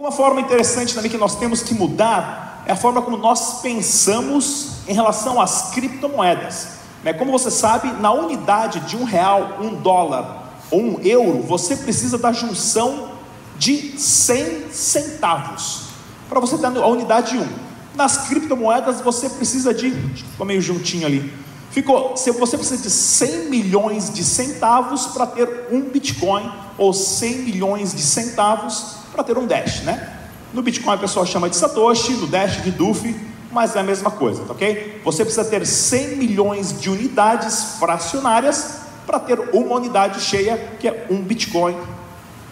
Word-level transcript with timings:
Uma 0.00 0.10
forma 0.10 0.40
interessante 0.40 0.94
também 0.94 1.10
que 1.10 1.18
nós 1.18 1.36
temos 1.36 1.62
que 1.62 1.74
mudar 1.74 2.64
é 2.64 2.72
a 2.72 2.76
forma 2.76 3.02
como 3.02 3.18
nós 3.18 3.60
pensamos 3.60 4.78
em 4.88 4.94
relação 4.94 5.38
às 5.38 5.72
criptomoedas. 5.72 6.68
Né? 7.04 7.12
Como 7.12 7.30
você 7.30 7.50
sabe, 7.50 7.92
na 8.00 8.10
unidade 8.10 8.80
de 8.80 8.96
um 8.96 9.04
real, 9.04 9.58
um 9.60 9.74
dólar 9.74 10.54
ou 10.70 10.80
um 10.80 11.00
euro, 11.02 11.42
você 11.42 11.76
precisa 11.76 12.16
da 12.16 12.32
junção 12.32 13.10
de 13.58 14.00
100 14.00 14.70
centavos 14.72 15.82
para 16.30 16.40
você 16.40 16.56
ter 16.56 16.64
a 16.64 16.86
unidade 16.86 17.36
1. 17.36 17.46
Nas 17.94 18.26
criptomoedas 18.26 19.02
você 19.02 19.28
precisa 19.28 19.74
de, 19.74 19.90
ficou 19.90 20.46
meio 20.46 20.62
juntinho 20.62 21.06
ali, 21.06 21.30
ficou, 21.70 22.16
você 22.16 22.56
precisa 22.56 22.82
de 22.82 22.90
100 22.90 23.50
milhões 23.50 24.12
de 24.12 24.24
centavos 24.24 25.06
para 25.06 25.26
ter 25.26 25.66
um 25.70 25.82
Bitcoin 25.82 26.50
ou 26.76 26.92
100 26.92 27.38
milhões 27.38 27.94
de 27.94 28.02
centavos 28.02 28.96
para 29.12 29.24
ter 29.24 29.36
um 29.36 29.46
Dash, 29.46 29.82
né? 29.82 30.18
No 30.52 30.62
Bitcoin 30.62 30.94
a 30.94 30.98
pessoa 30.98 31.24
chama 31.24 31.48
de 31.48 31.56
Satoshi, 31.56 32.12
no 32.14 32.26
Dash 32.26 32.62
de 32.62 32.70
Duff, 32.70 33.14
mas 33.52 33.76
é 33.76 33.80
a 33.80 33.82
mesma 33.82 34.10
coisa, 34.10 34.44
tá 34.44 34.52
ok? 34.52 35.00
Você 35.04 35.24
precisa 35.24 35.44
ter 35.44 35.66
100 35.66 36.16
milhões 36.16 36.80
de 36.80 36.90
unidades 36.90 37.76
fracionárias 37.78 38.80
para 39.06 39.18
ter 39.18 39.38
uma 39.52 39.76
unidade 39.76 40.20
cheia, 40.20 40.56
que 40.78 40.88
é 40.88 41.06
um 41.10 41.20
Bitcoin 41.20 41.76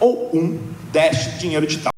ou 0.00 0.30
um 0.34 0.58
Dash 0.92 1.38
dinheiro 1.38 1.66
digital. 1.66 1.92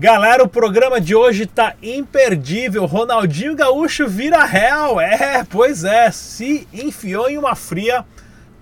Galera, 0.00 0.42
o 0.42 0.48
programa 0.48 0.98
de 0.98 1.14
hoje 1.14 1.44
tá 1.44 1.74
imperdível. 1.82 2.86
Ronaldinho 2.86 3.54
Gaúcho 3.54 4.08
vira 4.08 4.46
real. 4.46 4.98
É, 4.98 5.44
pois 5.44 5.84
é, 5.84 6.10
se 6.10 6.66
enfiou 6.72 7.28
em 7.28 7.36
uma 7.36 7.54
fria 7.54 8.02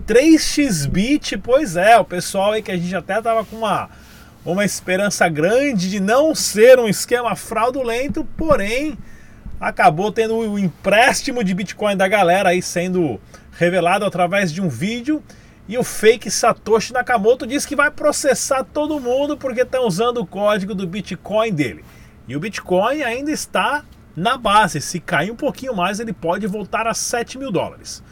3xBit, 0.05 1.39
pois 1.41 1.77
é, 1.77 1.97
o 1.97 2.03
pessoal 2.03 2.51
aí 2.51 2.61
que 2.61 2.73
a 2.73 2.75
gente 2.75 2.93
até 2.93 3.21
tava 3.21 3.45
com 3.45 3.55
uma 3.55 3.89
uma 4.45 4.65
esperança 4.65 5.29
grande 5.29 5.89
de 5.89 6.01
não 6.01 6.35
ser 6.35 6.77
um 6.77 6.89
esquema 6.89 7.33
fraudulento, 7.37 8.27
porém 8.35 8.97
acabou 9.61 10.11
tendo 10.11 10.35
o 10.35 10.59
empréstimo 10.59 11.41
de 11.41 11.53
Bitcoin 11.53 11.95
da 11.95 12.09
galera 12.09 12.49
aí 12.49 12.61
sendo 12.61 13.17
revelado 13.53 14.03
através 14.03 14.51
de 14.51 14.61
um 14.61 14.67
vídeo 14.67 15.23
e 15.69 15.77
o 15.77 15.83
fake 15.83 16.31
Satoshi 16.31 16.91
Nakamoto 16.91 17.45
diz 17.45 17.63
que 17.63 17.75
vai 17.75 17.91
processar 17.91 18.63
todo 18.63 18.99
mundo 18.99 19.37
porque 19.37 19.61
estão 19.61 19.85
usando 19.85 20.17
o 20.17 20.25
código 20.25 20.73
do 20.73 20.87
Bitcoin 20.87 21.53
dele. 21.53 21.85
E 22.27 22.35
o 22.35 22.39
Bitcoin 22.39 23.03
ainda 23.03 23.29
está 23.29 23.85
na 24.15 24.35
base. 24.35 24.81
Se 24.81 24.99
cair 24.99 25.29
um 25.29 25.35
pouquinho 25.35 25.75
mais, 25.75 25.99
ele 25.99 26.11
pode 26.11 26.47
voltar 26.47 26.87
a 26.87 26.95
7 26.95 27.37
mil 27.37 27.51
dólares. 27.51 28.03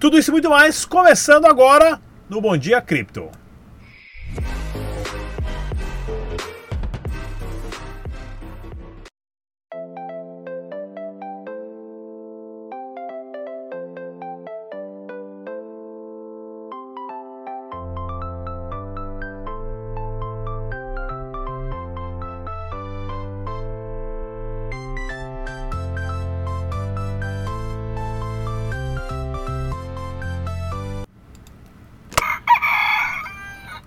Tudo 0.00 0.16
isso 0.16 0.30
e 0.30 0.32
muito 0.32 0.48
mais, 0.48 0.86
começando 0.86 1.44
agora 1.44 2.00
no 2.30 2.40
Bom 2.40 2.56
Dia 2.56 2.80
Cripto. 2.80 3.41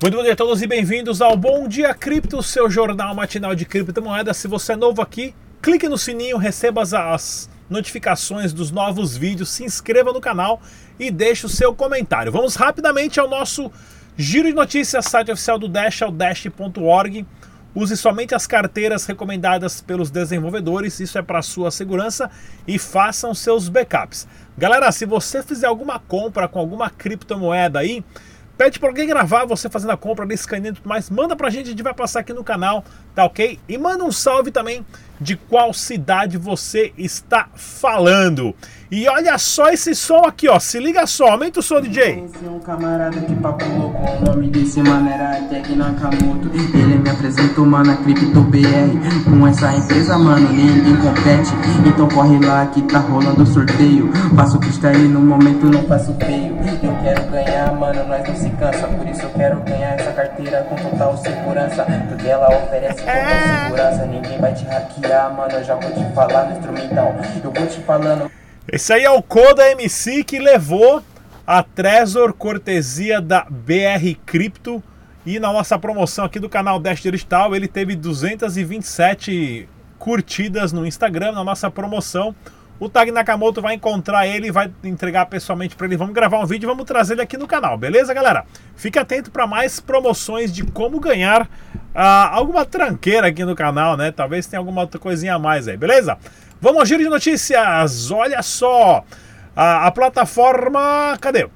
Muito 0.02 0.18
bom 0.18 0.24
dia 0.24 0.34
a 0.34 0.36
todos 0.36 0.62
e 0.62 0.68
bem-vindos 0.68 1.22
ao 1.22 1.38
Bom 1.38 1.70
Dia 1.70 1.94
Cripto, 1.94 2.44
seu 2.44 2.70
jornal 2.70 3.16
matinal 3.16 3.56
de 3.56 3.64
criptomoedas. 3.64 4.36
Se 4.36 4.46
você 4.46 4.74
é 4.74 4.76
novo 4.76 5.02
aqui, 5.02 5.34
clique 5.62 5.88
no 5.88 5.98
sininho, 5.98 6.36
receba 6.36 6.82
as 6.82 7.50
notificações 7.70 8.52
dos 8.52 8.72
novos 8.72 9.16
vídeos, 9.16 9.48
se 9.48 9.64
inscreva 9.64 10.12
no 10.12 10.20
canal 10.20 10.62
e 11.00 11.10
deixe 11.10 11.46
o 11.46 11.50
seu 11.50 11.74
comentário. 11.74 12.30
Vamos 12.30 12.56
rapidamente 12.56 13.22
ao 13.22 13.30
nosso 13.30 13.72
giro 14.18 14.50
de 14.50 14.54
notícias, 14.54 15.06
site 15.06 15.32
oficial 15.32 15.58
do 15.58 15.70
Dash, 15.70 16.02
é 16.02 16.06
o 16.06 16.12
dash.org. 16.12 17.26
Use 17.74 17.96
somente 17.96 18.36
as 18.36 18.46
carteiras 18.46 19.06
recomendadas 19.06 19.80
pelos 19.80 20.12
desenvolvedores, 20.12 21.00
isso 21.00 21.18
é 21.18 21.22
para 21.22 21.42
sua 21.42 21.72
segurança 21.72 22.30
e 22.68 22.78
façam 22.78 23.34
seus 23.34 23.70
backups. 23.70 24.28
Galera, 24.58 24.92
se 24.92 25.06
você 25.06 25.42
fizer 25.42 25.68
alguma 25.68 26.00
compra 26.00 26.50
com 26.50 26.60
alguma 26.60 26.90
criptomoeda 26.90 27.80
aí, 27.80 28.04
Pede 28.58 28.80
para 28.80 28.88
alguém 28.88 29.06
gravar 29.06 29.46
você 29.46 29.70
fazendo 29.70 29.92
a 29.92 29.98
compra, 29.98 30.26
escaneando 30.34 30.78
e 30.78 30.82
tudo 30.82 30.88
mais. 30.88 31.10
Manda 31.10 31.36
pra 31.36 31.50
gente, 31.50 31.68
a 31.68 31.70
gente 31.72 31.84
vai 31.84 31.94
passar 31.94 32.22
aqui 32.22 32.32
no 32.32 32.44
canal, 32.44 32.86
tá 33.16 33.26
ok? 33.26 33.58
E 33.68 33.78
manda 33.78 34.04
um 34.04 34.12
salve 34.12 34.52
também 34.52 34.86
de 35.20 35.36
qual 35.36 35.74
cidade 35.74 36.38
você 36.38 36.94
está 36.98 37.48
falando. 37.56 38.54
E 38.92 39.08
olha 39.08 39.38
só 39.38 39.70
esse 39.70 39.96
som 39.96 40.20
aqui, 40.26 40.48
ó. 40.48 40.60
Se 40.60 40.80
liga 40.80 41.08
só, 41.08 41.30
aumenta 41.30 41.60
o 41.60 41.64
som, 41.64 41.82
DJ. 41.82 42.26
Esse 42.26 42.46
é 42.46 42.50
um 42.50 42.60
camarada 42.60 43.20
que 43.20 43.36
papo 43.36 43.66
louco, 43.66 43.98
o 43.98 44.26
nome 44.26 44.48
desse 44.48 44.80
mano 44.82 45.10
era 45.10 45.42
Tech 45.50 45.76
Nakamoto. 45.76 46.52
Ele 46.54 47.00
me 47.00 47.10
apresentou, 47.10 47.66
mano, 47.66 47.92
a 47.92 47.96
Crypto 47.98 48.42
BR. 48.42 49.30
Com 49.30 49.48
essa 49.48 49.74
empresa, 49.74 50.18
mano, 50.18 50.48
ninguém 50.50 50.96
compete. 50.98 51.52
Então 51.86 52.08
corre 52.10 52.40
lá 52.46 52.68
que 52.68 52.82
tá 52.84 53.00
rolando 53.00 53.46
sorteio. 53.46 54.12
Faço 54.36 54.60
freestyle 54.60 55.08
no 55.08 55.20
momento, 55.20 55.66
não 55.66 55.84
faço 55.88 56.14
feio. 56.24 56.56
Eu 56.84 56.96
quero 57.02 57.32
ganhar, 57.32 57.74
mano, 57.74 58.08
nós 58.08 58.28
não 58.28 58.36
se 58.36 58.50
cansa. 58.52 58.88
Por 58.88 59.08
isso 59.08 59.24
eu 59.24 59.30
quero 59.32 59.62
ganhar 59.62 59.96
essa 59.96 60.12
carteira 60.12 60.62
com 60.70 60.76
total 60.76 61.18
segurança. 61.18 61.86
Porque 62.08 62.28
ela 62.28 62.48
oferece 62.64 63.05
segurança. 63.06 64.06
Ninguém 64.06 64.40
vai 64.40 64.54
te 64.54 64.66
hackear, 64.66 65.34
mano. 65.34 65.54
Eu 65.54 65.64
já 65.64 65.76
vou 65.76 65.92
te 65.92 66.14
falar 66.14 66.46
no 66.46 66.58
instrumental. 66.58 67.16
Eu 67.44 67.52
vou 67.52 67.68
te 67.68 67.80
falando. 67.82 68.32
Esse 68.68 68.94
aí 68.94 69.04
é 69.04 69.12
o 69.12 69.22
Coda 69.22 69.70
MC 69.72 70.24
que 70.24 70.40
levou 70.40 71.04
a 71.46 71.62
Trezor 71.62 72.34
cortesia 72.34 73.22
da 73.22 73.46
BR 73.50 74.18
Cripto. 74.26 74.84
E 75.26 75.40
na 75.40 75.52
nossa 75.52 75.78
promoção 75.80 76.26
aqui 76.26 76.40
do 76.40 76.50
canal 76.50 76.80
Dash 76.80 77.02
Digital, 77.02 77.56
ele 77.56 77.68
teve 77.68 77.96
227 77.96 79.68
curtidas 79.98 80.72
no 80.72 80.86
Instagram 80.86 81.32
na 81.32 81.44
nossa 81.44 81.70
promoção. 81.72 82.36
O 82.80 82.90
Tag 82.90 83.10
Nakamoto 83.10 83.62
vai 83.62 83.76
encontrar 83.76 84.28
ele 84.28 84.52
vai 84.52 84.72
entregar 84.84 85.26
pessoalmente 85.28 85.76
para 85.76 85.88
ele. 85.88 85.96
Vamos 85.96 86.14
gravar 86.14 86.40
um 86.40 86.46
vídeo 86.46 86.66
e 86.66 86.70
vamos 86.70 86.86
trazer 86.86 87.14
ele 87.14 87.22
aqui 87.22 87.38
no 87.38 87.48
canal, 87.48 87.78
beleza, 87.78 88.14
galera? 88.14 88.46
Fique 88.76 89.00
atento 89.00 89.32
para 89.32 89.48
mais 89.48 89.80
promoções 89.80 90.54
de 90.54 90.64
como 90.64 91.00
ganhar 91.00 91.44
uh, 91.44 92.30
alguma 92.32 92.66
tranqueira 92.66 93.28
aqui 93.28 93.46
no 93.46 93.56
canal, 93.56 93.96
né? 93.96 94.12
Talvez 94.12 94.46
tenha 94.46 94.60
alguma 94.60 94.82
outra 94.82 95.00
coisinha 95.00 95.36
a 95.36 95.40
mais 95.40 95.68
aí, 95.70 95.78
beleza? 95.78 96.18
Vamos 96.60 96.80
ao 96.80 96.86
giro 96.86 97.04
de 97.04 97.10
notícias. 97.10 98.12
Olha 98.12 98.42
só. 98.42 99.04
A, 99.56 99.88
a 99.88 99.92
plataforma. 99.92 101.18
Cadê? 101.22 101.48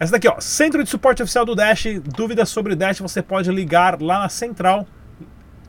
Essa 0.00 0.12
daqui, 0.12 0.28
ó. 0.28 0.40
Centro 0.40 0.82
de 0.82 0.88
Suporte 0.88 1.22
Oficial 1.22 1.44
do 1.44 1.54
Dash. 1.54 1.84
Dúvidas 2.16 2.48
sobre 2.48 2.74
Dash, 2.74 3.00
você 3.00 3.20
pode 3.20 3.50
ligar 3.50 4.00
lá 4.00 4.20
na 4.20 4.28
central. 4.28 4.86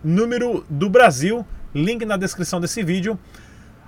Número 0.04 0.64
do 0.70 0.90
Brasil. 0.90 1.46
Link 1.74 2.06
na 2.06 2.16
descrição 2.16 2.62
desse 2.62 2.84
vídeo. 2.84 3.20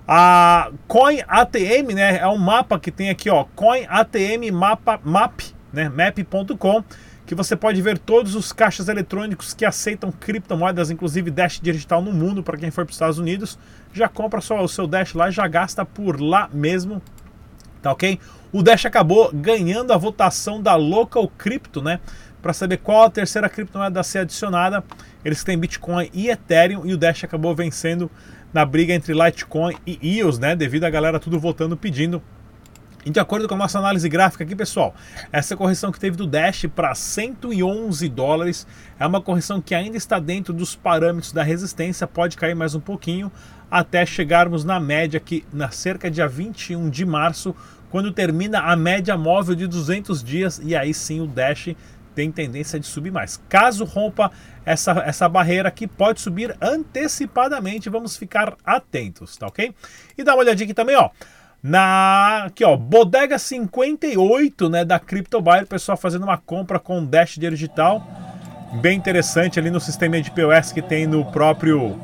A 0.08 0.72
Coin 0.88 1.20
ATM, 1.28 1.94
né? 1.94 2.18
É 2.18 2.28
um 2.28 2.38
mapa 2.38 2.80
que 2.80 2.92
tem 2.92 3.10
aqui, 3.10 3.30
ó. 3.30 3.46
Coin 3.56 3.86
ATM 3.88 4.52
mapa, 4.52 5.00
map, 5.04 5.42
né? 5.72 5.90
Map.com 5.90 6.84
que 7.32 7.36
você 7.36 7.56
pode 7.56 7.82
ver 7.82 7.98
todos 7.98 8.36
os 8.36 8.52
caixas 8.52 8.90
eletrônicos 8.90 9.54
que 9.54 9.64
aceitam 9.64 10.12
criptomoedas, 10.12 10.92
inclusive 10.92 11.32
Dash 11.32 11.62
digital 11.62 12.02
no 12.02 12.12
mundo, 12.12 12.44
para 12.44 12.58
quem 12.58 12.70
for 12.70 12.84
para 12.84 12.92
os 12.92 12.96
Estados 12.96 13.18
Unidos. 13.18 13.58
Já 13.94 14.10
compra 14.10 14.42
só 14.42 14.62
o 14.62 14.68
seu 14.68 14.86
Dash 14.86 15.14
lá 15.14 15.32
já 15.32 15.48
gasta 15.48 15.86
por 15.86 16.20
lá 16.20 16.50
mesmo. 16.52 17.02
Tá 17.82 17.90
ok? 17.94 18.20
O 18.52 18.62
Dash 18.62 18.86
acabou 18.86 19.32
ganhando 19.34 19.94
a 19.94 19.98
votação 19.98 20.62
da 20.62 20.76
Local 20.76 21.26
Crypto, 21.38 21.82
né? 21.82 22.02
Para 22.42 22.52
saber 22.52 22.80
qual 22.80 23.04
a 23.04 23.10
terceira 23.10 23.48
criptomoeda 23.48 24.02
a 24.02 24.04
ser 24.04 24.20
adicionada. 24.20 24.84
Eles 25.24 25.42
têm 25.42 25.58
Bitcoin 25.58 26.10
e 26.14 26.30
Ethereum 26.30 26.86
e 26.86 26.94
o 26.94 26.98
Dash 26.98 27.24
acabou 27.24 27.56
vencendo 27.56 28.12
na 28.54 28.66
briga 28.66 28.94
entre 28.94 29.14
Litecoin 29.14 29.76
e 29.86 30.20
EOS, 30.20 30.40
né? 30.40 30.56
Devido 30.56 30.84
a 30.84 30.90
galera 30.90 31.20
tudo 31.20 31.40
votando 31.40 31.78
pedindo 31.78 32.22
e 33.04 33.10
de 33.10 33.20
acordo 33.20 33.48
com 33.48 33.56
a 33.56 33.58
nossa 33.58 33.80
análise 33.80 34.08
gráfica 34.08 34.44
aqui, 34.44 34.56
pessoal, 34.56 34.94
essa 35.32 35.58
correção 35.58 35.92
que 35.92 36.00
teve 36.00 36.16
do 36.16 36.28
Dash 36.28 36.68
para 36.76 36.94
111 36.94 38.08
dólares 38.10 38.68
é 39.00 39.08
uma 39.08 39.20
correção 39.20 39.60
que 39.60 39.74
ainda 39.74 39.98
está 39.98 40.20
dentro 40.20 40.54
dos 40.54 40.76
parâmetros 40.76 41.32
da 41.32 41.42
resistência, 41.42 42.06
pode 42.06 42.38
cair 42.38 42.56
mais 42.56 42.76
um 42.76 42.80
pouquinho 42.80 43.32
até 43.72 44.06
chegarmos 44.06 44.64
na 44.64 44.80
média 44.80 45.18
aqui 45.18 45.44
na 45.52 45.72
cerca 45.72 46.12
dia 46.12 46.28
21 46.28 46.90
de 46.90 47.04
março, 47.04 47.56
quando 47.90 48.12
termina 48.12 48.60
a 48.60 48.76
média 48.76 49.18
móvel 49.18 49.56
de 49.56 49.66
200 49.66 50.24
dias 50.24 50.62
e 50.64 50.76
aí 50.76 50.94
sim 50.94 51.22
o 51.22 51.28
Dash 51.28 51.70
tem 52.16 52.32
tendência 52.32 52.80
de 52.80 52.86
subir 52.86 53.12
mais. 53.12 53.42
Caso 53.50 53.86
rompa 53.86 54.32
essa, 54.66 54.92
essa 55.06 55.28
barreira 55.28 55.70
aqui, 55.70 55.88
pode 55.88 56.22
subir 56.22 56.56
antecipadamente, 56.62 57.90
vamos 57.90 58.18
ficar 58.18 58.56
atentos, 58.64 59.38
tá 59.38 59.48
ok? 59.48 59.74
E 60.18 60.24
dá 60.24 60.34
uma 60.34 60.42
olhadinha 60.42 60.66
aqui 60.66 60.74
também, 60.74 60.96
ó. 60.96 61.10
Na 61.64 62.46
aqui 62.46 62.66
ó, 62.66 62.76
Bodega 62.76 63.38
58, 63.38 64.68
né, 64.68 64.84
da 64.84 65.00
CryptoBuyer, 65.00 65.68
pessoal 65.68 65.96
fazendo 65.96 66.24
uma 66.24 66.38
compra 66.38 66.80
com 66.80 67.06
Dash 67.06 67.38
digital. 67.38 68.02
bem 68.82 68.98
interessante 68.98 69.60
ali 69.60 69.70
no 69.70 69.80
sistema 69.80 70.20
de 70.20 70.32
POS 70.32 70.72
que 70.72 70.82
tem 70.82 71.06
no 71.06 71.24
próprio 71.32 72.00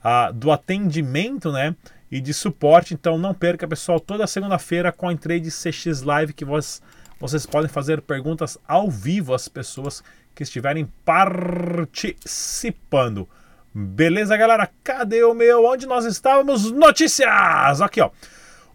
uh, 0.04 0.32
do 0.32 0.52
atendimento, 0.52 1.50
né? 1.50 1.74
E 2.10 2.20
de 2.20 2.32
suporte. 2.32 2.94
Então 2.94 3.18
não 3.18 3.34
perca, 3.34 3.66
pessoal, 3.66 3.98
toda 3.98 4.26
segunda-feira 4.26 4.92
com 4.92 5.08
a 5.08 5.16
Trade 5.16 5.50
CX 5.50 6.02
Live 6.02 6.32
que 6.32 6.44
vos, 6.44 6.80
vocês 7.18 7.46
podem 7.46 7.68
fazer 7.68 8.00
perguntas 8.00 8.56
ao 8.66 8.90
vivo 8.90 9.34
às 9.34 9.48
pessoas 9.48 10.02
que 10.34 10.42
estiverem 10.42 10.90
participando. 11.04 13.28
Beleza, 13.74 14.36
galera? 14.36 14.70
Cadê 14.82 15.22
o 15.24 15.34
meu? 15.34 15.66
Onde 15.66 15.86
nós 15.86 16.04
estávamos? 16.04 16.70
Notícias! 16.70 17.80
Aqui, 17.80 18.00
ó. 18.00 18.10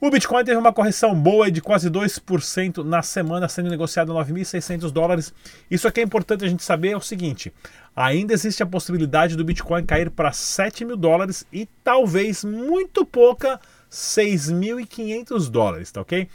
O 0.03 0.09
Bitcoin 0.09 0.44
teve 0.44 0.57
uma 0.57 0.74
correção 0.74 1.13
boa 1.13 1.51
de 1.51 1.62
quase 1.62 1.88
2% 1.88 2.83
na 2.83 3.03
semana, 3.03 3.48
sendo 3.48 3.69
negociado 3.69 4.18
a 4.18 4.25
9.600 4.25 4.89
dólares. 4.89 5.31
Isso 5.69 5.88
aqui 5.88 6.00
é 6.00 6.03
importante 6.03 6.44
a 6.44 6.48
gente 6.48 6.63
saber 6.63 6.89
é 6.89 6.98
o 6.98 7.01
seguinte: 7.01 7.53
ainda 7.95 8.33
existe 8.33 8.63
a 8.63 8.65
possibilidade 8.65 9.36
do 9.36 9.45
Bitcoin 9.45 9.86
cair 9.86 10.09
para 10.09 10.31
7 10.31 10.86
mil 10.86 10.98
dólares 10.98 11.45
e 11.53 11.68
talvez 11.83 12.44
muito 12.44 13.06
pouca 13.06 13.62
6.500 13.92 15.51
dólares, 15.51 15.92
tá 15.92 16.01
ok? 16.01 16.27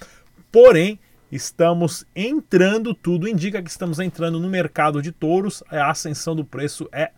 Porém, 0.52 0.96
estamos 1.32 2.06
entrando, 2.14 2.94
tudo 2.94 3.26
indica 3.26 3.60
que 3.60 3.68
estamos 3.68 3.98
entrando 3.98 4.38
no 4.38 4.48
mercado 4.48 5.02
de 5.02 5.10
touros, 5.10 5.64
a 5.68 5.90
ascensão 5.90 6.36
do 6.36 6.44
preço 6.44 6.88
é, 6.92 7.10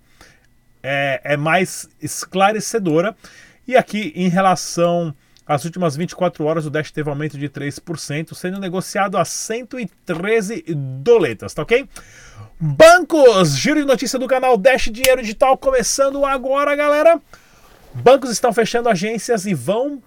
é, 0.82 1.20
é 1.24 1.36
mais 1.36 1.90
esclarecedora. 2.00 3.14
E 3.66 3.76
aqui 3.76 4.14
em 4.16 4.30
relação 4.30 5.14
as 5.48 5.64
últimas 5.64 5.96
24 5.96 6.44
horas 6.44 6.66
o 6.66 6.70
Dash 6.70 6.90
teve 6.90 7.08
aumento 7.08 7.38
de 7.38 7.48
3%, 7.48 8.34
sendo 8.34 8.60
negociado 8.60 9.16
a 9.16 9.24
113 9.24 10.62
doletas, 10.74 11.54
tá 11.54 11.62
ok? 11.62 11.88
Bancos, 12.60 13.56
giro 13.56 13.80
de 13.80 13.86
notícia 13.86 14.18
do 14.18 14.26
canal 14.26 14.58
Dash 14.58 14.90
Dinheiro 14.92 15.22
Digital 15.22 15.56
começando 15.56 16.22
agora, 16.26 16.76
galera. 16.76 17.18
Bancos 17.94 18.30
estão 18.30 18.52
fechando 18.52 18.90
agências 18.90 19.46
e 19.46 19.54
vão 19.54 20.02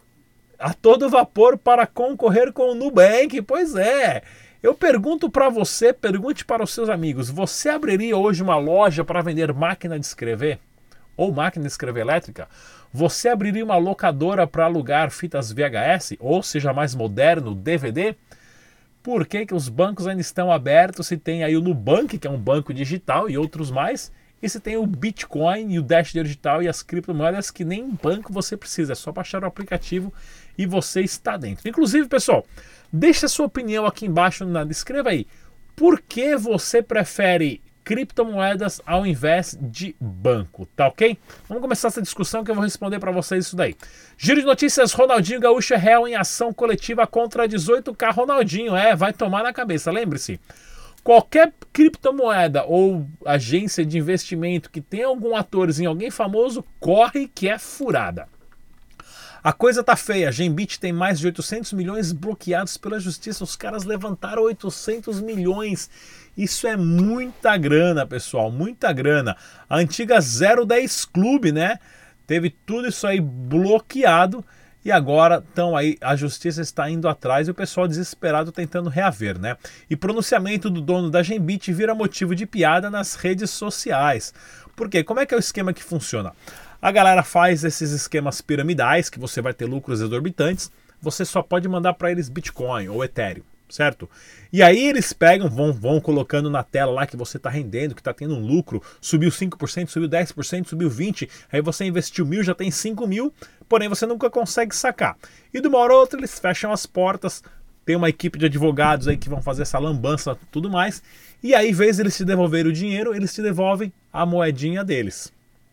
a 0.59 0.75
todo 0.75 1.09
vapor 1.09 1.57
para 1.57 1.87
concorrer 1.87 2.53
com 2.53 2.71
o 2.71 2.75
Nubank. 2.75 3.41
Pois 3.41 3.75
é. 3.75 4.21
Eu 4.61 4.75
pergunto 4.75 5.27
para 5.27 5.49
você, 5.49 5.91
pergunte 5.91 6.45
para 6.45 6.63
os 6.63 6.71
seus 6.71 6.87
amigos: 6.87 7.31
você 7.31 7.69
abriria 7.69 8.15
hoje 8.15 8.43
uma 8.43 8.57
loja 8.57 9.03
para 9.03 9.23
vender 9.23 9.51
máquina 9.53 9.99
de 9.99 10.05
escrever 10.05 10.59
ou 11.17 11.33
máquina 11.33 11.65
de 11.65 11.71
escrever 11.71 12.01
elétrica? 12.01 12.47
Você 12.93 13.29
abriria 13.29 13.63
uma 13.63 13.77
locadora 13.77 14.45
para 14.45 14.65
alugar 14.65 15.11
fitas 15.11 15.51
VHS, 15.51 16.17
ou 16.19 16.43
seja 16.43 16.73
mais 16.73 16.93
moderno, 16.93 17.55
DVD? 17.55 18.15
Por 19.01 19.25
que, 19.25 19.45
que 19.45 19.53
os 19.53 19.69
bancos 19.69 20.07
ainda 20.07 20.21
estão 20.21 20.51
abertos 20.51 21.07
se 21.07 21.17
tem 21.17 21.43
aí 21.43 21.55
o 21.55 21.61
Nubank, 21.61 22.17
que 22.17 22.27
é 22.27 22.29
um 22.29 22.37
banco 22.37 22.73
digital, 22.73 23.29
e 23.29 23.37
outros 23.37 23.71
mais, 23.71 24.11
e 24.41 24.49
se 24.49 24.59
tem 24.59 24.75
o 24.75 24.85
Bitcoin 24.85 25.71
e 25.71 25.79
o 25.79 25.83
Dash 25.83 26.11
Digital 26.11 26.61
e 26.61 26.67
as 26.67 26.81
criptomoedas 26.83 27.49
que 27.49 27.63
nem 27.63 27.89
banco 27.89 28.33
você 28.33 28.57
precisa, 28.57 28.93
é 28.93 28.95
só 28.95 29.11
baixar 29.11 29.43
o 29.43 29.47
aplicativo 29.47 30.11
e 30.57 30.65
você 30.65 31.01
está 31.01 31.37
dentro. 31.37 31.69
Inclusive, 31.69 32.07
pessoal, 32.07 32.45
deixe 32.91 33.25
a 33.25 33.29
sua 33.29 33.45
opinião 33.45 33.85
aqui 33.85 34.05
embaixo, 34.05 34.45
na, 34.45 34.63
escreva 34.63 35.09
aí, 35.09 35.27
por 35.75 36.01
que 36.01 36.35
você 36.35 36.81
prefere 36.81 37.61
criptomoedas 37.83 38.81
ao 38.85 39.05
invés 39.05 39.57
de 39.59 39.95
banco, 39.99 40.65
tá 40.75 40.87
ok? 40.87 41.17
Vamos 41.47 41.61
começar 41.61 41.87
essa 41.87 42.01
discussão 42.01 42.43
que 42.43 42.51
eu 42.51 42.55
vou 42.55 42.63
responder 42.63 42.99
para 42.99 43.11
vocês 43.11 43.45
isso 43.45 43.55
daí. 43.55 43.75
Giro 44.17 44.39
de 44.39 44.45
notícias, 44.45 44.93
Ronaldinho 44.93 45.39
Gaúcho 45.39 45.73
é 45.73 45.77
réu 45.77 46.07
em 46.07 46.15
ação 46.15 46.53
coletiva 46.53 47.05
contra 47.07 47.47
18K. 47.47 48.13
Ronaldinho, 48.13 48.75
é, 48.75 48.95
vai 48.95 49.13
tomar 49.13 49.43
na 49.43 49.53
cabeça, 49.53 49.91
lembre-se. 49.91 50.39
Qualquer 51.03 51.51
criptomoeda 51.73 52.63
ou 52.63 53.07
agência 53.25 53.83
de 53.83 53.97
investimento 53.97 54.69
que 54.69 54.79
tenha 54.79 55.07
algum 55.07 55.35
atorzinho, 55.35 55.89
alguém 55.89 56.11
famoso, 56.11 56.63
corre 56.79 57.27
que 57.27 57.49
é 57.49 57.57
furada. 57.57 58.27
A 59.43 59.51
coisa 59.51 59.83
tá 59.83 59.95
feia. 59.95 60.29
A 60.29 60.31
Gembit 60.31 60.79
tem 60.79 60.93
mais 60.93 61.19
de 61.19 61.25
800 61.27 61.73
milhões 61.73 62.11
bloqueados 62.11 62.77
pela 62.77 62.99
justiça. 62.99 63.43
Os 63.43 63.55
caras 63.55 63.83
levantaram 63.83 64.43
800 64.43 65.19
milhões 65.21 65.89
isso 66.35 66.65
é 66.65 66.77
muita 66.77 67.57
grana, 67.57 68.05
pessoal, 68.05 68.51
muita 68.51 68.91
grana. 68.93 69.35
A 69.69 69.77
antiga 69.77 70.19
010 70.19 71.05
Clube, 71.05 71.51
né? 71.51 71.77
Teve 72.25 72.49
tudo 72.49 72.87
isso 72.87 73.05
aí 73.05 73.19
bloqueado 73.19 74.43
e 74.83 74.91
agora 74.91 75.43
estão 75.45 75.75
aí, 75.75 75.97
a 76.01 76.15
justiça 76.15 76.61
está 76.61 76.89
indo 76.89 77.07
atrás 77.07 77.47
e 77.47 77.51
o 77.51 77.53
pessoal 77.53 77.87
desesperado 77.87 78.51
tentando 78.51 78.89
reaver, 78.89 79.37
né? 79.37 79.57
E 79.89 79.95
pronunciamento 79.95 80.69
do 80.69 80.81
dono 80.81 81.09
da 81.09 81.21
Gembit 81.21 81.71
vira 81.73 81.93
motivo 81.93 82.33
de 82.33 82.45
piada 82.45 82.89
nas 82.89 83.15
redes 83.15 83.49
sociais. 83.49 84.33
Por 84.75 84.89
quê? 84.89 85.03
Como 85.03 85.19
é 85.19 85.25
que 85.25 85.33
é 85.33 85.37
o 85.37 85.39
esquema 85.39 85.73
que 85.73 85.83
funciona? 85.83 86.31
A 86.81 86.91
galera 86.91 87.21
faz 87.21 87.63
esses 87.63 87.91
esquemas 87.91 88.41
piramidais 88.41 89.07
que 89.07 89.19
você 89.19 89.39
vai 89.39 89.53
ter 89.53 89.65
lucros 89.65 90.01
exorbitantes, 90.01 90.71
você 90.99 91.23
só 91.23 91.43
pode 91.43 91.67
mandar 91.67 91.93
para 91.93 92.11
eles 92.11 92.27
Bitcoin 92.27 92.89
ou 92.89 93.03
Ethereum 93.03 93.43
certo? 93.69 94.09
E 94.51 94.61
aí 94.61 94.87
eles 94.87 95.13
pegam, 95.13 95.49
vão, 95.49 95.71
vão 95.71 96.01
colocando 96.01 96.49
na 96.49 96.61
tela 96.61 96.91
lá 96.91 97.07
que 97.07 97.15
você 97.15 97.37
está 97.37 97.49
rendendo, 97.49 97.95
que 97.95 98.01
está 98.01 98.13
tendo 98.13 98.35
um 98.35 98.45
lucro, 98.45 98.83
subiu 98.99 99.29
5%, 99.29 99.87
subiu 99.87 100.09
10%, 100.09 100.67
subiu 100.67 100.89
20%, 100.89 101.29
aí 101.49 101.61
você 101.61 101.85
investiu 101.85 102.25
mil, 102.25 102.43
já 102.43 102.53
tem 102.53 102.69
5 102.69 103.07
mil, 103.07 103.33
porém 103.69 103.87
você 103.87 104.05
nunca 104.05 104.29
consegue 104.29 104.75
sacar. 104.75 105.15
E 105.53 105.61
de 105.61 105.67
uma 105.69 105.77
hora 105.77 105.93
ou 105.93 105.99
outra 106.01 106.19
eles 106.19 106.37
fecham 106.37 106.73
as 106.73 106.85
portas, 106.85 107.41
tem 107.85 107.95
uma 107.95 108.09
equipe 108.09 108.37
de 108.37 108.47
advogados 108.47 109.07
aí 109.07 109.15
que 109.15 109.29
vão 109.29 109.41
fazer 109.41 109.61
essa 109.61 109.79
lambança 109.79 110.37
tudo 110.51 110.69
mais, 110.69 111.01
e 111.41 111.55
aí, 111.55 111.71
vez 111.71 111.97
eles 111.97 112.15
te 112.15 112.25
devolverem 112.25 112.71
o 112.71 112.75
dinheiro, 112.75 113.15
eles 113.15 113.33
te 113.33 113.41
devolvem 113.41 113.91
a 114.11 114.25
moedinha 114.25 114.83
deles. 114.83 115.31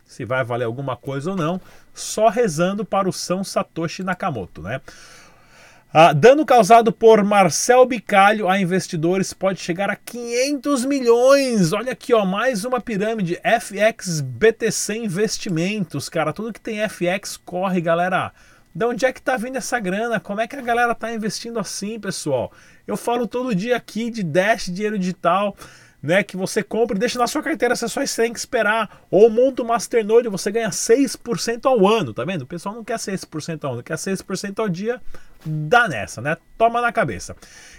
Se 0.08 0.24
vai 0.24 0.42
valer 0.42 0.64
alguma 0.64 0.96
coisa 0.96 1.32
ou 1.32 1.36
não, 1.36 1.60
só 1.92 2.28
rezando 2.28 2.82
para 2.82 3.06
o 3.06 3.12
São 3.12 3.44
Satoshi 3.44 4.02
Nakamoto, 4.02 4.62
né? 4.62 4.80
Ah, 5.92 6.14
dano 6.14 6.44
causado 6.44 6.90
por 6.90 7.22
Marcel 7.22 7.84
Bicalho 7.84 8.48
a 8.48 8.58
investidores 8.58 9.34
pode 9.34 9.60
chegar 9.60 9.90
a 9.90 9.96
500 9.96 10.86
milhões. 10.86 11.72
Olha 11.74 11.92
aqui, 11.92 12.14
ó, 12.14 12.24
mais 12.24 12.64
uma 12.64 12.80
pirâmide. 12.80 13.38
FX 13.42 14.22
BTC 14.22 14.96
Investimentos, 14.96 16.08
cara. 16.08 16.32
Tudo 16.32 16.52
que 16.52 16.60
tem 16.60 16.86
FX 16.88 17.36
corre, 17.36 17.80
galera. 17.80 18.32
De 18.74 18.84
onde 18.86 19.04
é 19.04 19.12
que 19.12 19.20
tá 19.20 19.36
vindo 19.36 19.56
essa 19.56 19.78
grana? 19.78 20.18
Como 20.20 20.40
é 20.40 20.46
que 20.46 20.56
a 20.56 20.62
galera 20.62 20.94
tá 20.94 21.12
investindo 21.12 21.58
assim, 21.58 22.00
pessoal? 22.00 22.50
Eu 22.86 22.96
falo 22.96 23.26
todo 23.26 23.54
dia 23.54 23.76
aqui 23.76 24.10
de 24.10 24.22
Dash, 24.22 24.66
dinheiro 24.66 24.98
digital 24.98 25.54
né, 26.02 26.22
que 26.22 26.36
você 26.36 26.62
compra 26.62 26.96
e 26.96 27.00
deixa 27.00 27.18
na 27.18 27.26
sua 27.26 27.42
carteira, 27.42 27.74
você 27.74 27.88
só 27.88 28.00
tem 28.04 28.32
que 28.32 28.38
esperar. 28.38 29.04
Ou 29.10 29.28
monta 29.28 29.62
o 29.62 29.66
Masternode, 29.66 30.28
você 30.28 30.50
ganha 30.50 30.70
6% 30.70 31.66
ao 31.66 31.86
ano, 31.86 32.14
tá 32.14 32.24
vendo? 32.24 32.42
O 32.42 32.46
pessoal 32.46 32.74
não 32.74 32.84
quer 32.84 32.96
6% 32.96 33.64
ao 33.64 33.74
ano, 33.74 33.82
quer 33.82 33.96
6% 33.96 34.58
ao 34.60 34.68
dia, 34.68 35.00
dá 35.44 35.88
nessa, 35.88 36.20
né? 36.20 36.36
Toma 36.56 36.80
na 36.80 36.92
cabeça. 36.92 37.34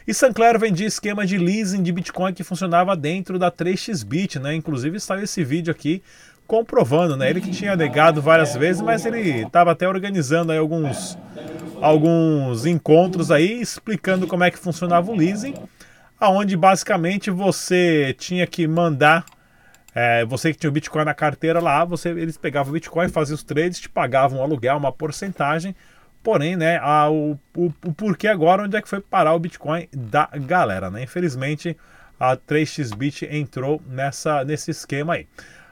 E 0.06 0.14
Sancler 0.14 0.60
vendia 0.60 0.88
esquema 0.88 1.26
de 1.26 1.38
leasing 1.38 1.82
de 1.82 1.92
Bitcoin 1.92 2.34
que 2.34 2.44
funcionava 2.44 2.96
dentro 2.96 3.40
da 3.40 3.52
3xBit, 3.52 4.40
né? 4.40 4.54
Inclusive 4.54 5.00
saiu 5.00 5.24
esse 5.24 5.44
vídeo 5.44 5.72
aqui 5.72 6.04
comprovando, 6.46 7.16
né? 7.16 7.30
Ele 7.30 7.40
que 7.40 7.52
tinha 7.52 7.76
negado 7.76 8.22
várias 8.22 8.56
vezes, 8.56 8.82
mas 8.82 9.06
ele 9.06 9.44
estava 9.44 9.72
até 9.72 9.88
organizando 9.88 10.52
aí 10.52 10.58
alguns, 10.58 11.16
alguns 11.80 12.66
encontros 12.66 13.30
aí, 13.30 13.62
explicando 13.62 14.26
como 14.26 14.44
é 14.44 14.50
que 14.50 14.58
funcionava 14.58 15.12
o 15.12 15.16
leasing, 15.16 15.54
aonde 16.20 16.58
basicamente 16.58 17.32
você 17.32 18.16
tinha 18.18 18.46
que 18.46 18.68
mandar 18.68 19.26
é, 19.94 20.24
você 20.26 20.54
que 20.54 20.60
tinha 20.60 20.70
o 20.70 20.74
Bitcoin 20.74 21.04
na 21.04 21.14
carteira 21.14 21.60
lá, 21.60 21.84
você, 21.84 22.10
eles 22.10 22.38
pegavam 22.38 22.70
o 22.72 22.74
Bitcoin, 22.74 23.10
faziam 23.10 23.36
os 23.36 23.44
trades, 23.44 23.80
te 23.80 23.90
pagavam 23.90 24.40
um 24.40 24.44
aluguel, 24.44 24.78
uma 24.78 24.92
porcentagem. 24.92 25.76
Porém, 26.22 26.56
né, 26.56 26.78
a, 26.82 27.10
o, 27.10 27.40
o, 27.56 27.74
o, 27.86 27.94
porquê 27.94 28.28
agora, 28.28 28.64
onde 28.64 28.76
é 28.76 28.82
que 28.82 28.90
foi 28.90 29.00
parar 29.00 29.34
o 29.34 29.40
Bitcoin 29.40 29.88
da 29.92 30.30
galera, 30.34 30.92
né? 30.92 31.04
Infelizmente, 31.04 31.78
a 32.20 32.36
3xBit 32.36 33.28
entrou 33.32 33.82
nessa, 33.88 34.44
nesse 34.44 34.70
esquema 34.72 35.14
aí. 35.14 35.28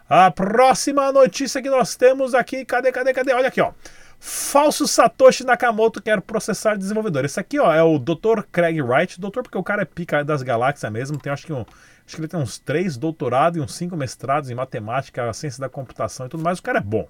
A 0.10 0.32
próxima 0.32 1.12
notícia 1.12 1.62
que 1.62 1.70
nós 1.70 1.96
temos 1.96 2.34
aqui, 2.34 2.63
cadê, 2.63 2.94
cadê, 2.94 3.13
cadê? 3.13 3.34
Olha 3.34 3.50
aqui, 3.50 3.60
ó. 3.60 3.74
Falso 4.19 4.88
Satoshi 4.88 5.43
Nakamoto 5.45 6.01
quer 6.01 6.21
processar 6.21 6.75
desenvolvedor. 6.75 7.24
Esse 7.24 7.39
aqui, 7.39 7.59
ó, 7.59 7.74
é 7.74 7.83
o 7.83 8.00
Dr. 8.00 8.43
Craig 8.51 8.81
Wright. 8.81 9.19
Doutor, 9.19 9.43
porque 9.43 9.57
o 9.57 9.63
cara 9.63 9.83
é 9.83 9.86
pica 9.86 10.24
das 10.24 10.41
galáxias 10.41 10.91
mesmo. 10.91 11.17
Tem 11.17 11.31
acho 11.31 11.45
que 11.45 11.53
um, 11.53 11.62
acho 12.05 12.15
que 12.15 12.21
ele 12.21 12.27
tem 12.27 12.39
uns 12.39 12.57
três 12.57 12.97
doutorados 12.97 13.57
e 13.57 13.62
uns 13.62 13.75
cinco 13.75 13.95
mestrados 13.95 14.50
em 14.50 14.55
matemática, 14.55 15.31
ciência 15.33 15.62
da 15.62 15.69
computação 15.69 16.25
e 16.25 16.29
tudo 16.29 16.43
mais. 16.43 16.59
O 16.59 16.63
cara 16.63 16.79
é 16.79 16.81
bom. 16.81 17.07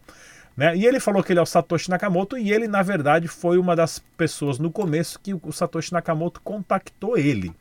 Né? 0.56 0.76
E 0.76 0.86
ele 0.86 1.00
falou 1.00 1.24
que 1.24 1.32
ele 1.32 1.40
é 1.40 1.44
o 1.44 1.46
Satoshi 1.46 1.90
Nakamoto 1.90 2.38
e 2.38 2.52
ele, 2.52 2.68
na 2.68 2.82
verdade, 2.82 3.28
foi 3.28 3.60
uma 3.60 3.76
das 3.76 4.00
pessoas 4.18 4.58
no 4.58 4.72
começo 4.72 5.20
que 5.20 5.34
o 5.34 5.52
Satoshi 5.52 5.94
Nakamoto 5.94 6.42
contactou 6.42 7.16
ele. 7.16 7.54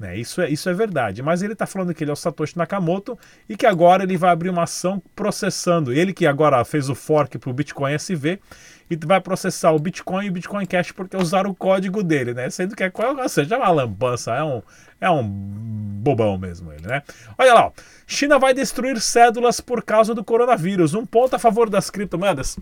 Né? 0.00 0.16
Isso, 0.16 0.40
é, 0.40 0.48
isso 0.48 0.66
é 0.70 0.72
verdade. 0.72 1.22
Mas 1.22 1.42
ele 1.42 1.52
está 1.52 1.66
falando 1.66 1.92
que 1.92 2.02
ele 2.02 2.10
é 2.10 2.14
o 2.14 2.16
Satoshi 2.16 2.56
Nakamoto 2.56 3.18
e 3.46 3.54
que 3.54 3.66
agora 3.66 4.02
ele 4.02 4.16
vai 4.16 4.30
abrir 4.30 4.48
uma 4.48 4.62
ação 4.62 5.00
processando. 5.14 5.92
Ele 5.92 6.14
que 6.14 6.26
agora 6.26 6.64
fez 6.64 6.88
o 6.88 6.94
fork 6.94 7.38
para 7.38 7.50
o 7.50 7.52
Bitcoin 7.52 7.92
SV 7.92 8.40
e 8.88 8.96
vai 8.96 9.20
processar 9.20 9.72
o 9.72 9.78
Bitcoin 9.78 10.24
e 10.24 10.30
o 10.30 10.32
Bitcoin 10.32 10.64
Cash 10.64 10.92
porque 10.92 11.18
usaram 11.18 11.50
o 11.50 11.54
código 11.54 12.02
dele, 12.02 12.32
né? 12.32 12.48
Sendo 12.48 12.74
que 12.74 12.82
é, 12.82 12.90
ou 12.92 13.28
seja, 13.28 13.56
é 13.56 13.58
uma 13.58 13.70
lambança, 13.70 14.32
é 14.32 14.42
um, 14.42 14.62
é 14.98 15.10
um 15.10 15.22
bobão 15.22 16.38
mesmo 16.38 16.72
ele, 16.72 16.86
né? 16.86 17.02
Olha 17.36 17.52
lá, 17.52 17.66
ó. 17.66 17.72
China 18.06 18.38
vai 18.38 18.54
destruir 18.54 18.98
cédulas 19.00 19.60
por 19.60 19.82
causa 19.82 20.14
do 20.14 20.24
coronavírus. 20.24 20.94
Um 20.94 21.04
ponto 21.04 21.36
a 21.36 21.38
favor 21.38 21.68
das 21.68 21.90
criptomoedas. 21.90 22.58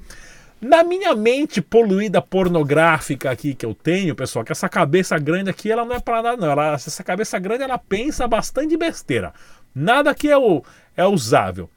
Na 0.61 0.83
minha 0.83 1.15
mente 1.15 1.63
poluída 1.63 2.21
pornográfica 2.21 3.31
aqui 3.31 3.55
que 3.55 3.65
eu 3.65 3.75
tenho, 3.75 4.17
pessoal, 4.17 4.45
que 4.45 4.51
essa 4.51 4.69
cabeça 4.69 5.17
grande 5.17 5.51
aqui, 5.51 5.71
ela 5.71 5.85
não 5.85 5.95
é 5.95 6.01
para 6.01 6.21
nada, 6.21 6.37
não. 6.37 6.51
Ela, 6.51 6.73
essa 6.73 7.05
cabeça 7.05 7.39
grande, 7.39 7.63
ela 7.63 7.79
pensa 7.79 8.27
bastante 8.27 8.77
besteira. 8.77 9.33
Nada 9.73 10.13
que 10.15 10.29
é, 10.29 10.37
o, 10.37 10.65
é 10.97 11.07
usável. 11.07 11.71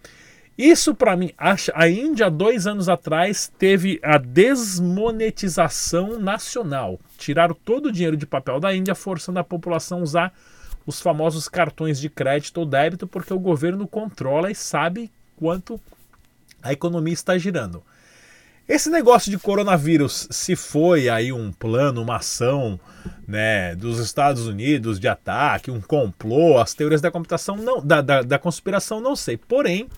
Isso 0.58 0.96
para 0.96 1.16
mim, 1.16 1.32
a 1.38 1.88
Índia, 1.88 2.30
dois 2.30 2.66
anos 2.66 2.90
atrás, 2.90 3.52
teve 3.58 4.00
a 4.02 4.18
desmonetização 4.18 6.20
nacional. 6.20 7.00
Tiraram 7.18 7.56
todo 7.64 7.88
o 7.88 7.92
dinheiro 7.92 8.18
de 8.18 8.26
papel 8.26 8.60
da 8.60 8.74
Índia, 8.74 8.96
forçando 8.96 9.38
a 9.38 9.44
população 9.44 10.00
a 10.00 10.04
usar 10.04 10.34
os 10.86 11.00
famosos 11.00 11.48
cartões 11.48 12.00
de 12.00 12.10
crédito 12.10 12.58
ou 12.58 12.66
débito, 12.66 13.06
porque 13.06 13.34
o 13.34 13.40
governo 13.40 13.88
controla 13.88 14.50
e 14.50 14.56
sabe 14.56 15.12
quanto 15.38 15.80
a 16.64 16.74
economia 16.74 17.14
está 17.14 17.38
girando. 17.38 17.84
Esse 18.72 18.90
negócio 18.90 19.30
de 19.30 19.38
coronavírus, 19.38 20.30
se 20.32 20.56
foi 20.56 21.10
aí 21.10 21.34
um 21.34 21.51
plano, 21.51 22.01
uma 22.01 22.16
ação 22.16 22.80
né, 23.28 23.75
dos 23.75 24.00
Estados 24.00 24.48
Unidos 24.48 24.98
de 24.98 25.10
ataque, 25.10 25.70
um 25.70 25.82
complô, 25.82 26.58
as 26.58 26.74
teorias 26.74 27.01
da 27.01 27.12
computação, 27.12 27.58
não, 27.58 27.86
da, 27.86 28.00
da, 28.00 28.22
da 28.22 28.40
conspiração, 28.40 29.01
não 29.01 29.13
sei. 29.13 29.36
Porém, 29.36 29.90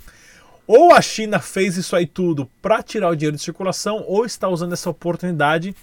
ou 0.66 0.92
a 0.92 1.04
China 1.04 1.38
fez 1.38 1.78
isso 1.78 1.96
aí 1.96 2.08
tudo 2.08 2.50
para 2.64 2.82
tirar 2.82 3.12
o 3.12 3.16
dinheiro 3.16 3.38
de 3.38 3.44
circulação, 3.44 4.04
ou 4.08 4.26
está 4.26 4.50
usando 4.50 4.74
essa 4.74 4.90
oportunidade 4.90 5.76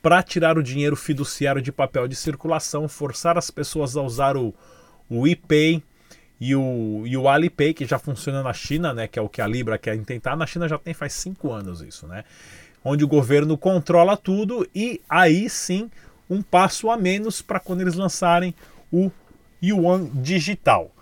para 0.00 0.22
tirar 0.22 0.56
o 0.56 0.62
dinheiro 0.62 0.94
fiduciário 0.94 1.60
de 1.60 1.72
papel 1.72 2.06
de 2.06 2.14
circulação, 2.14 2.86
forçar 2.86 3.36
as 3.36 3.50
pessoas 3.50 3.96
a 3.96 4.02
usar 4.02 4.36
o, 4.36 4.54
o 5.10 5.26
ePay 5.26 5.82
e 6.40 6.54
o, 6.54 7.02
e 7.06 7.16
o 7.16 7.28
Alipay, 7.28 7.72
que 7.72 7.86
já 7.86 7.98
funciona 7.98 8.42
na 8.42 8.52
China, 8.52 8.92
né, 8.92 9.08
que 9.08 9.18
é 9.18 9.22
o 9.22 9.28
que 9.28 9.40
a 9.40 9.46
Libra 9.46 9.78
quer 9.78 9.94
intentar. 9.94 10.36
Na 10.36 10.46
China 10.46 10.68
já 10.68 10.78
tem 10.78 10.92
faz 10.92 11.14
cinco 11.14 11.52
anos 11.52 11.80
isso, 11.80 12.06
né? 12.06 12.24
Onde 12.84 13.04
o 13.04 13.08
governo 13.08 13.56
controla 13.56 14.16
tudo 14.16 14.68
e 14.74 15.00
aí 15.08 15.48
sim 15.48 15.90
um 16.28 16.42
passo 16.42 16.90
a 16.90 16.96
menos 16.96 17.42
para 17.42 17.58
quando 17.58 17.80
eles 17.80 17.94
lançarem 17.94 18.54
o 18.92 19.10
Yuan 19.62 20.08
digital 20.14 20.92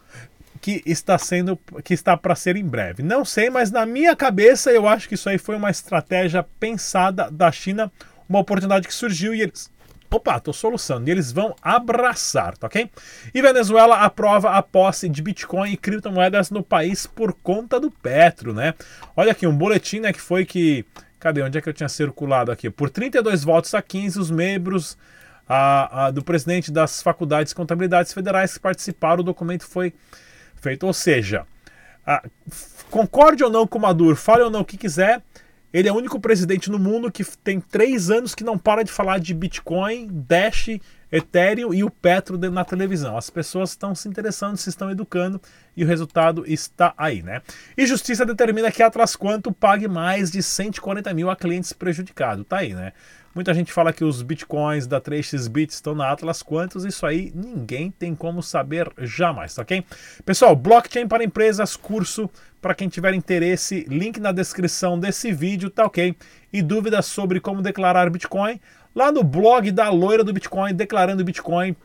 que 0.61 0.83
está 0.87 1.19
sendo 1.19 1.59
que 1.83 1.93
está 1.93 2.17
para 2.17 2.35
ser 2.35 2.57
em 2.57 2.64
breve. 2.64 3.03
Não 3.03 3.23
sei, 3.23 3.50
mas 3.50 3.71
na 3.71 3.85
minha 3.85 4.17
cabeça 4.17 4.71
eu 4.71 4.88
acho 4.88 5.07
que 5.07 5.14
isso 5.14 5.29
aí 5.29 5.37
foi 5.37 5.57
uma 5.57 5.71
estratégia 5.71 6.43
pensada 6.59 7.31
da 7.31 7.53
China 7.53 7.93
uma 8.29 8.38
oportunidade 8.38 8.88
que 8.88 8.95
surgiu 8.95 9.35
e 9.35 9.43
eles. 9.43 9.71
Opa, 10.14 10.38
tô 10.38 10.52
solucionando. 10.52 11.09
E 11.09 11.11
eles 11.11 11.33
vão 11.33 11.56
abraçar, 11.61 12.56
tá 12.56 12.68
ok? 12.68 12.88
E 13.35 13.42
Venezuela 13.42 13.97
aprova 13.97 14.50
a 14.50 14.62
posse 14.62 15.09
de 15.09 15.21
Bitcoin 15.21 15.73
e 15.73 15.76
criptomoedas 15.76 16.50
no 16.50 16.62
país 16.62 17.04
por 17.04 17.33
conta 17.33 17.80
do 17.80 17.90
Petro, 17.90 18.54
né? 18.54 18.75
Olha 19.16 19.33
aqui, 19.33 19.44
um 19.44 19.56
boletim 19.56 19.99
né, 19.99 20.12
que 20.12 20.21
foi 20.21 20.44
que. 20.44 20.85
Cadê? 21.18 21.42
Onde 21.42 21.59
é 21.59 21.61
que 21.61 21.68
eu 21.68 21.73
tinha 21.73 21.88
circulado 21.88 22.52
aqui? 22.52 22.71
Por 22.71 22.90
32 22.90 23.42
votos 23.42 23.75
a 23.75 23.83
15, 23.83 24.21
os 24.21 24.30
membros 24.30 24.97
a, 25.49 26.06
a, 26.06 26.11
do 26.12 26.23
presidente 26.23 26.71
das 26.71 27.02
faculdades 27.02 27.50
de 27.50 27.56
contabilidades 27.56 28.12
federais 28.12 28.54
que 28.54 28.61
participaram, 28.61 29.21
o 29.21 29.25
documento 29.25 29.66
foi 29.66 29.92
feito. 30.54 30.87
Ou 30.87 30.92
seja, 30.92 31.44
a, 32.06 32.23
concorde 32.88 33.42
ou 33.42 33.50
não 33.50 33.66
com 33.66 33.80
Maduro, 33.80 34.14
fale 34.14 34.44
ou 34.44 34.50
não 34.50 34.61
o 34.61 34.64
que 34.64 34.76
quiser, 34.76 35.23
ele 35.75 35.88
é 35.88 35.93
o 35.93 35.97
único 35.97 36.21
presidente 36.21 36.71
no 36.71 36.78
mundo 36.78 37.11
que 37.11 37.25
tem 37.43 37.61
três 37.61 38.09
anos 38.09 38.33
que 38.33 38.45
não 38.45 38.57
para 38.57 38.85
de 38.85 38.93
falar 38.93 39.19
de 39.19 39.35
Bitcoin, 39.35 40.09
Dash, 40.09 40.69
Ethereum 41.14 41.73
e 41.73 41.85
o 41.85 41.90
Petro 41.90 42.37
na 42.50 42.64
televisão. 42.64 43.16
As 43.16 43.30
pessoas 43.30 43.71
estão 43.71 43.94
se 43.94 44.09
interessando, 44.09 44.56
se 44.56 44.68
estão 44.68 44.90
educando 44.90 45.40
e 45.76 45.85
o 45.85 45.87
resultado 45.87 46.44
está 46.44 46.92
aí, 46.99 47.23
né? 47.23 47.40
E 47.76 47.87
justiça 47.87 48.26
determina 48.26 48.73
que 48.73 48.83
a 48.83 48.88
Atlas 48.88 49.14
Quanto 49.14 49.52
pague 49.52 49.87
mais 49.87 50.33
de 50.33 50.42
140 50.42 51.14
mil 51.14 51.30
a 51.30 51.37
clientes 51.37 51.73
prejudicados. 51.73 52.44
Tá 52.49 52.59
aí, 52.59 52.75
né? 52.75 52.92
Muita 53.33 53.54
gente 53.54 53.73
fala 53.73 53.92
que 53.92 54.04
os 54.04 54.23
bitcoins 54.23 54.87
da 54.87 55.00
3xBit 55.00 55.71
estão 55.71 55.92
na 55.92 56.11
Atlas 56.11 56.40
Quantos, 56.40 56.85
isso 56.85 57.04
aí 57.04 57.33
ninguém 57.35 57.90
tem 57.90 58.14
como 58.14 58.40
saber 58.40 58.88
jamais, 58.99 59.54
tá 59.54 59.62
ok? 59.62 59.85
Pessoal, 60.25 60.54
blockchain 60.54 61.09
para 61.09 61.25
empresas, 61.25 61.75
curso 61.75 62.30
para 62.62 62.76
quem 62.76 62.88
tiver 62.88 63.12
interesse, 63.12 63.85
link 63.88 64.21
na 64.21 64.30
descrição 64.30 64.99
desse 64.99 65.33
vídeo, 65.33 65.68
tá 65.68 65.85
ok? 65.85 66.16
E 66.52 66.62
dúvidas 66.62 67.06
sobre 67.06 67.40
como 67.40 67.61
declarar 67.61 68.09
Bitcoin, 68.09 68.61
lá 68.95 69.11
no 69.11 69.23
blog 69.23 69.71
da 69.71 69.89
loira 69.91 70.23
do 70.23 70.33
Bitcoin, 70.33 70.75
declarandobitcoin.com.br 70.75 71.77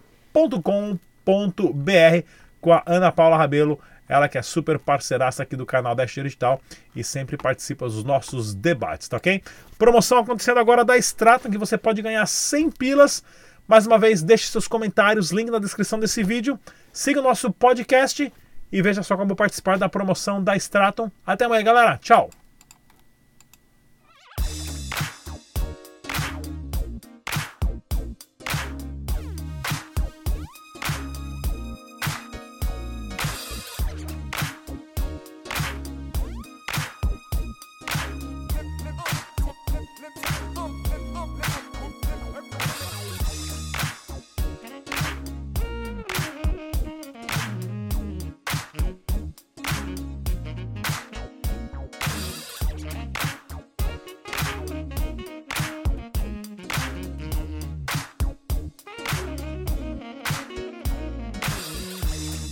com 2.62 2.74
a 2.74 2.84
Ana 2.86 3.12
Paula 3.12 3.38
Rabelo 3.38 3.80
ela 4.10 4.28
que 4.28 4.40
é 4.40 4.42
super 4.42 4.80
parceiraça 4.80 5.44
aqui 5.44 5.56
do 5.56 5.68
canal 5.68 5.94
Dash 5.94 6.12
Digital 6.12 6.60
e 6.96 7.04
sempre 7.04 7.38
participa 7.38 7.86
dos 7.86 8.04
nossos 8.04 8.56
debates, 8.56 9.08
tá 9.08 9.18
ok? 9.18 9.44
Promoção 9.78 10.18
acontecendo 10.18 10.60
agora 10.60 10.84
da 10.84 10.98
Stratum, 10.98 11.52
que 11.52 11.60
você 11.60 11.78
pode 11.78 12.02
ganhar 12.02 12.26
100 12.26 12.72
pilas. 12.72 13.24
Mais 13.68 13.86
uma 13.86 14.00
vez, 14.00 14.24
deixe 14.24 14.48
seus 14.48 14.68
comentários, 14.68 15.32
link 15.32 15.52
na 15.52 15.60
descrição 15.60 16.00
desse 16.00 16.24
vídeo. 16.24 16.60
Siga 16.92 17.20
o 17.20 17.24
nosso 17.24 17.52
podcast 17.52 18.34
e 18.72 18.82
veja 18.82 19.04
só 19.04 19.16
como 19.16 19.36
participar 19.36 19.78
da 19.78 19.88
promoção 19.88 20.44
da 20.44 20.56
Stratum. 20.56 21.12
Até 21.24 21.46
amanhã, 21.46 21.64
galera. 21.64 22.00
Tchau! 22.02 22.32